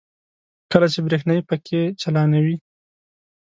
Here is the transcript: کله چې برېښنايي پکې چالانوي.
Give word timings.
کله 0.71 0.87
چې 0.93 0.99
برېښنايي 1.05 1.41
پکې 1.49 1.81
چالانوي. 2.01 2.55